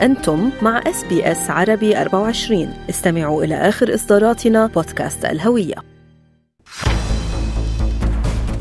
[0.00, 5.74] أنتم مع SBS عربي 24 استمعوا إلى آخر إصداراتنا بودكاست الهوية.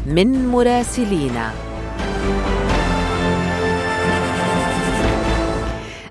[0.06, 1.52] من مراسلينا.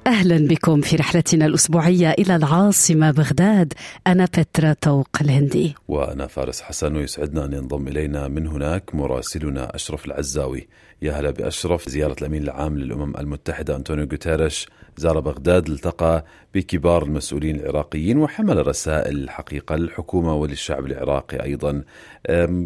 [0.06, 3.72] أهلا بكم في رحلتنا الأسبوعية إلى العاصمة بغداد.
[4.06, 5.74] أنا بترا طوق الهندي.
[5.88, 10.68] وأنا فارس حسن ويسعدنا أن ينضم إلينا من هناك مراسلنا أشرف العزاوي.
[11.02, 14.68] يا هلا بأشرف زيارة الأمين العام للأمم المتحدة أنطونيو غوتيريش.
[14.96, 21.82] زار بغداد التقى بكبار المسؤولين العراقيين وحمل رسائل الحقيقة للحكومة وللشعب العراقي أيضا.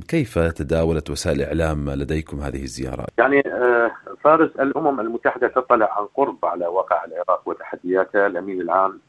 [0.08, 3.90] كيف تداولت وسائل الإعلام لديكم هذه الزيارة؟ يعني آه،
[4.24, 9.00] فارس الأمم المتحدة تطلع عن قرب على واقع العراق وتحدياته الأمين العام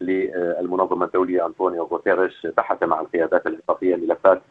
[0.00, 2.46] للمنظمة الدولية أنطونيو غوتيريش.
[2.56, 4.42] بحث مع القيادات العراقية ملفات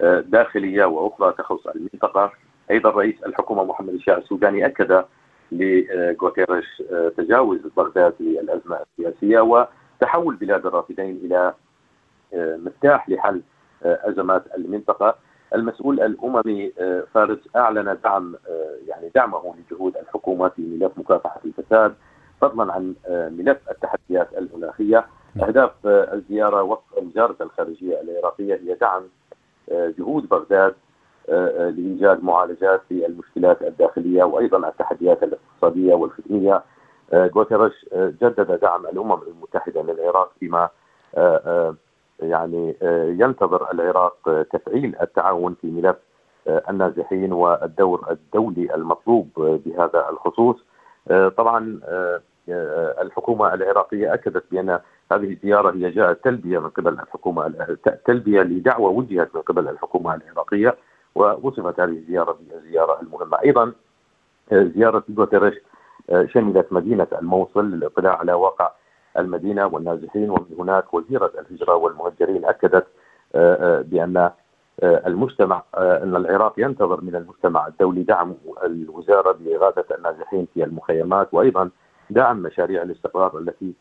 [0.00, 2.32] آه، داخلية وأخرى تخص المنطقة.
[2.70, 5.04] أيضا رئيس الحكومة محمد الشيع السوداني أكد
[5.52, 11.54] لغوتيريش آه، تجاوز بغداد للأزمة السياسية وتحول بلاد الرافدين إلى
[12.34, 13.42] آه، مفتاح لحل
[13.84, 15.14] آه، أزمات المنطقة.
[15.54, 16.72] المسؤول الأممي
[17.14, 18.36] فارس أعلن دعم
[18.88, 21.94] يعني دعمه لجهود الحكومة في ملف مكافحة الفساد
[22.40, 25.06] فضلا عن ملف التحديات المناخيه
[25.42, 29.02] أهداف الزيارة وفق وزاره الخارجية العراقية هي دعم
[29.70, 30.74] جهود بغداد
[31.30, 36.62] لايجاد معالجات في المشكلات الداخلية وأيضا التحديات الاقتصادية والخدميه
[37.14, 40.68] غوتيريش جدد دعم الأمم المتحدة للعراق فيما
[42.20, 42.76] يعني
[43.20, 45.96] ينتظر العراق تفعيل التعاون في ملف
[46.70, 50.56] النازحين والدور الدولي المطلوب بهذا الخصوص.
[51.36, 51.80] طبعا
[53.02, 54.70] الحكومة العراقية أكدت بأن
[55.12, 57.54] هذه الزيارة هي جاءت تلبية من قبل الحكومة
[58.04, 60.74] تلبية لدعوة وجهت من قبل الحكومة العراقية
[61.14, 63.38] ووصفت هذه الزيارة بالزياره المهمة.
[63.44, 63.72] أيضا
[64.52, 65.54] زيارة غوتيريش
[66.26, 68.70] شملت مدينة الموصل للاطلاع على واقع
[69.18, 72.86] المدينة والنازحين ومن هناك وزيرة الهجرة والمهجرين أكدت
[73.90, 74.30] بأن
[74.82, 78.34] المجتمع أن العراق ينتظر من المجتمع الدولي دعم
[78.64, 81.70] الوزارة باغاثه النازحين في المخيمات وأيضا
[82.10, 83.74] دعم مشاريع الاستقرار التي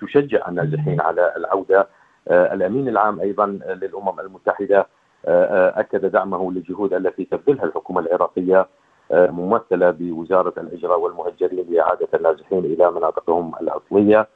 [0.00, 1.88] تشجع النازحين على العودة.
[2.28, 3.46] الأمين العام أيضا
[3.82, 4.86] للأمم المتحدة
[5.24, 8.66] أكد دعمه للجهود التي تبذلها الحكومة العراقية
[9.12, 14.28] ممثلة بوزارة الهجره والمهجرين لإعادة النازحين إلى مناطقهم الأصلية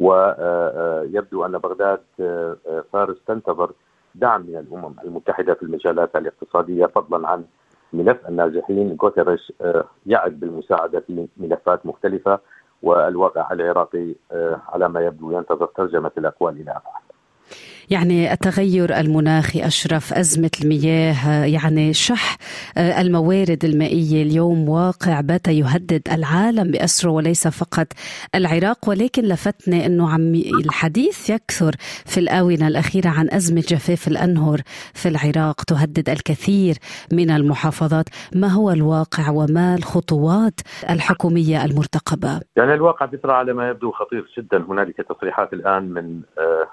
[0.00, 2.00] ويبدو أن بغداد
[2.92, 3.72] فارس تنتظر
[4.14, 7.44] دعم من الأمم المتحدة في المجالات الاقتصادية فضلا عن
[7.92, 9.52] ملف النازحين غوتيريش
[10.06, 12.38] يعد بالمساعدة في ملفات مختلفة
[12.82, 14.14] والواقع العراقي
[14.68, 17.02] على ما يبدو ينتظر ترجمة الأقوال إلى افعال.
[17.90, 22.36] يعني التغير المناخي أشرف أزمة المياه يعني شح
[22.76, 27.86] آه، الموارد المائية اليوم واقع بات يهدد العالم بأسره وليس فقط
[28.34, 31.74] العراق ولكن لفتني أنه عم الحديث يكثر
[32.06, 34.60] في الآونة الأخيرة عن أزمة جفاف الأنهر
[34.94, 36.74] في العراق تهدد الكثير
[37.12, 38.04] من المحافظات.
[38.36, 44.64] ما هو الواقع وما الخطوات الحكومية المرتقبة؟ يعني الواقع بيطرى على ما يبدو خطير جدا.
[44.68, 46.68] هنالك تصريحات الآن من آه،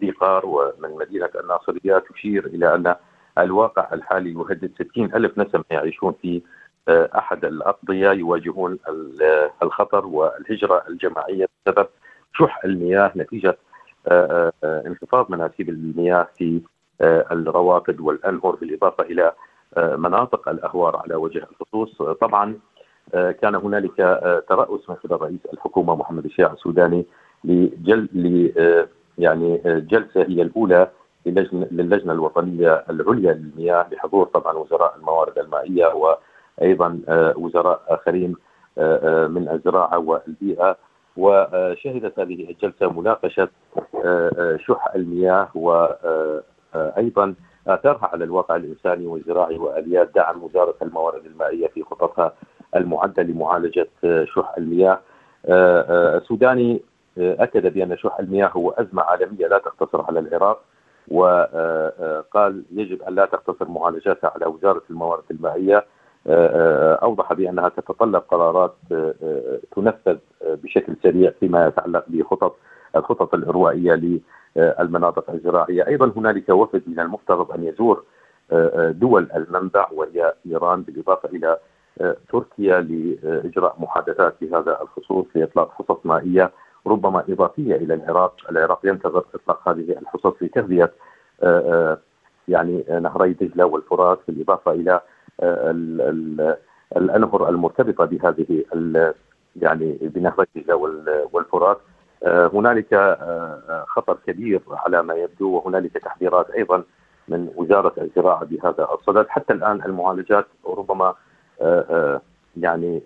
[0.00, 2.94] ديقار ومن مدينة الناصرية تشير إلى أن
[3.38, 6.42] الواقع الحالي يهدد 60 ألف نسمة يعيشون في
[6.88, 8.78] آه، أحد الأقضية يواجهون
[9.62, 11.86] الخطر والهجرة الجماعية بسبب
[12.34, 13.58] شح المياه نتيجة
[14.08, 16.60] آه، آه، انخفاض مناسيب المياه في
[17.32, 19.32] الروافد والأنهر بالإضافة إلى
[19.76, 22.02] مناطق الأهوار على وجه الخصوص.
[22.02, 22.58] طبعا
[23.12, 23.96] كان هنالك
[24.48, 27.06] ترأس من قبل رئيس الحكومة محمد الشيع السوداني
[27.44, 28.08] لجل
[29.20, 30.88] يعني آه، جلسة هي الأولى
[31.26, 38.34] للجنه الوطنية العليا للمياه بحضور طبعا وزراء الموارد المائية وأيضا آه، وزراء آخرين
[38.78, 40.76] آه، من الزراعة والبيئة.
[41.16, 43.48] وشهدت هذه الجلسة مناقشة
[44.56, 47.34] شح المياه وأيضا
[47.68, 52.32] آثارها على الواقع الإنساني والزراعي وآليات دعم وزاره الموارد المائية في خططها
[52.76, 53.88] المعدة لمعالجة
[54.24, 55.00] شح المياه.
[55.48, 56.80] السوداني
[57.20, 60.60] أكد بأن شح المياه هو أزمة عالمية لا تقتصر على العراق
[61.08, 65.84] وقال يجب أن لا تقتصر معالجاتها على وزارة الموارد المائية.
[67.02, 68.74] أوضح بأنها تتطلب قرارات
[69.76, 72.56] تنفذ بشكل سريع فيما يتعلق بخطط
[72.96, 74.20] الخطط الإروائية
[74.56, 78.04] للمناطق الزراعية، أيضا هنالك وفد من المفترض أن يزور
[78.90, 81.58] دول المنبع وهي إيران بالإضافة إلى
[82.32, 86.50] تركيا لإجراء محادثات في هذا الخصوص لإطلاق خطط مائية.
[86.90, 88.34] ربما إضافية إلى العراق.
[88.50, 90.92] العراق ينتظر إطلاق هذه الحصص لتغذية
[91.42, 91.98] آه، آه،
[92.48, 95.00] يعني نهري دجلة والفرات بالإضافة إلى
[95.40, 95.70] آه،
[96.96, 98.64] الأنهر المرتبطة بهذه
[99.56, 100.74] يعني بنهر الدجلة
[101.32, 101.80] والفرات.
[102.24, 103.18] هنالك
[103.86, 106.82] خطر كبير على ما يبدو وهنالك تحذيرات أيضا
[107.28, 109.26] من وزارة الزراعة بهذا الصدد.
[109.28, 111.14] حتى الآن المعالجات ربما
[112.56, 113.02] يعني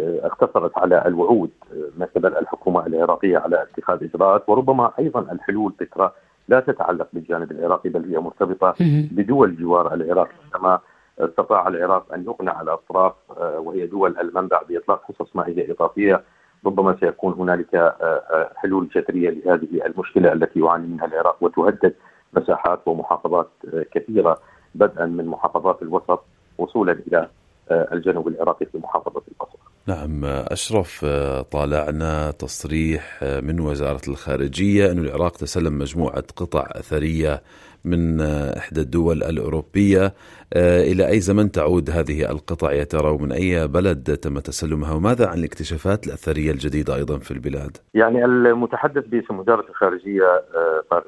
[0.00, 1.50] اقتصرت على الوعود
[1.96, 6.14] من قبل الحكومة العراقية على اتخاذ إجراءات وربما أيضا الحلول فكرة
[6.48, 8.74] لا تتعلق بالجانب العراقي بل هي مرتبطة
[9.10, 10.80] بدول جوار العراق كما
[11.18, 16.22] استطاع العراق أن يقنع الاطراف آه، وهي دول المنبع بإطلاق حصص مائية إضافية
[16.66, 17.96] ربما سيكون هنالك آه،
[18.30, 21.94] آه، حلول جذرية لهذه المشكلة التي يعاني منها العراق وتهدد
[22.32, 23.48] مساحات ومحافظات
[23.92, 24.38] كثيرة
[24.74, 26.24] بدءا من محافظات الوسط
[26.58, 27.28] وصولا إلى
[27.70, 29.58] الجنوب العراقي في محافظة القصر.
[29.88, 31.04] نعم أشرف
[31.50, 37.42] طالعنا تصريح من وزارة الخارجية أن العراق تسلم مجموعة قطع أثرية
[37.84, 38.20] من
[38.56, 40.14] إحدى الدول الأوروبية.
[40.56, 45.38] إلى أي زمن تعود هذه القطع؟ يا ترى ومن أي بلد تم تسلمها؟ وماذا عن
[45.38, 50.42] الاكتشافات الأثرية الجديدة أيضا في البلاد؟ يعني المتحدث باسم وزارة الخارجية
[50.90, 51.06] فارس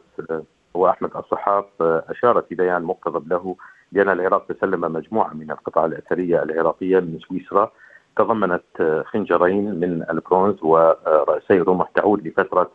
[0.76, 3.56] هو أحمد الصحاف أشار في بيان مقتضب له
[3.92, 7.72] بأن العراق تسلم مجموعة من القطع الأثرية العراقية من سويسرا.
[8.16, 12.70] تضمنت خنجرين من البرونز ورأسي رمح تعود لفترة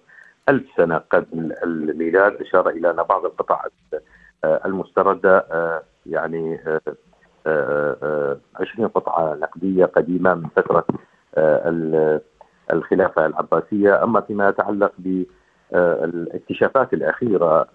[0.50, 3.66] ألف سنة قبل الميلاد أشار إلى أن بعض القطع
[4.46, 5.46] المستردة
[6.06, 6.60] يعني
[8.56, 10.86] 20 قطعة نقدية قديمة من فترة
[12.74, 14.04] الخلافة العباسية.
[14.04, 15.24] أما فيما يتعلق ب
[15.76, 17.68] الاكتشافات الأخيرة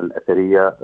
[0.00, 0.76] الأثرية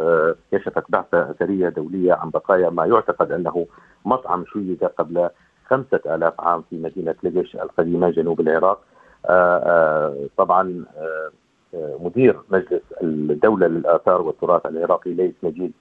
[0.53, 3.67] كشفت بعثة أثرية دولية عن بقايا ما يعتقد أنه
[4.05, 5.29] مطعم شيد قبل
[5.71, 8.81] خمسة آلاف عام في مدينة لقش القديمة جنوب العراق.
[9.27, 11.31] آه، آه، طبعا آه،
[12.01, 15.73] مدير مجلس الدولة للآثار والتراث العراقي ليث مجيد.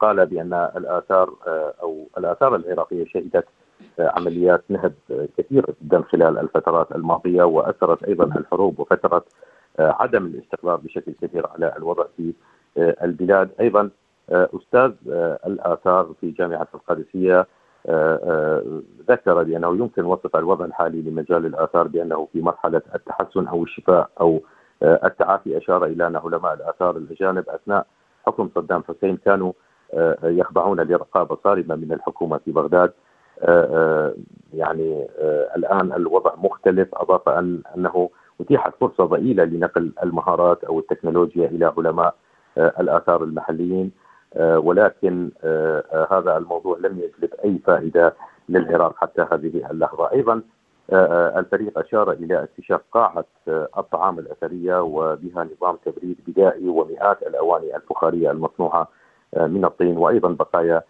[0.00, 1.34] قال بأن الآثار
[1.82, 3.44] أو الآثار العراقية شهدت
[3.98, 4.92] عمليات نهب
[5.38, 9.24] كثيرة جدا خلال الفترات الماضية وأثرت أيضا الحروب وفترة
[9.78, 12.32] عدم الاستقرار بشكل كبير على الوضع في
[12.78, 13.50] البلاد.
[13.60, 13.90] أيضا
[14.30, 14.92] أستاذ
[15.46, 17.46] الآثار في جامعة القادسية
[19.08, 24.42] ذكر بأنه يمكن وصف الوضع الحالي لمجال الآثار بأنه في مرحلة التحسن أو الشفاء أو
[24.82, 27.86] آه، التعافي أشار إلى أن علماء الآثار الأجانب أثناء
[28.26, 29.52] حكم صدام حسين كانوا
[30.22, 32.92] يخضعون لرقابه صارمة من الحكومة في بغداد.
[34.54, 35.06] يعني
[35.56, 36.88] الآن الوضع مختلف.
[36.94, 38.10] أضاف أن أنه
[38.40, 42.14] أتيحت فرصة ضئيلة لنقل المهارات أو التكنولوجيا إلى علماء
[42.58, 43.84] الآثار المحليين.
[43.86, 43.99] آه،
[44.36, 48.14] ولكن آه، آه، هذا الموضوع لم يجلب أي فائدة
[48.48, 50.42] للعراق حتى هذه اللحظة، أيضا
[51.36, 58.88] الفريق أشار إلى اكتشاف قاعة الطعام الأثرية وبها نظام تبريد بدائي ومئات الأواني الفخاريه المصنوعة
[59.36, 60.82] من الطين وأيضا بقايا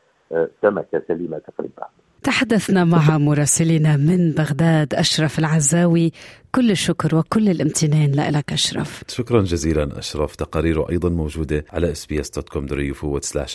[0.63, 1.87] سمكة سليمة تقريبا.
[2.23, 6.13] تحدثنا مع مراسلنا من بغداد أشرف العزاوي
[6.55, 9.03] كل الشكر وكل الامتنان لك أشرف.
[9.09, 10.37] شكرا جزيلا أشرف.
[10.37, 12.67] تقاريره أيضا موجودة على sbs.com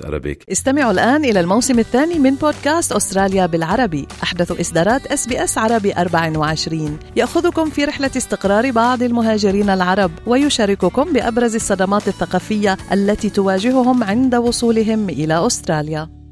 [0.05, 0.37] arabic.
[0.51, 4.07] استمعوا الآن إلى الموسم الثاني من بودكاست أستراليا بالعربي.
[4.23, 12.07] أحدث إصدارات SBS عربي 24 يأخذكم في رحلة استقرار بعض المهاجرين العرب ويشارككم بأبرز الصدمات
[12.07, 16.24] الثقافية التي تواجههم عند وصولهم إلى أستراليا.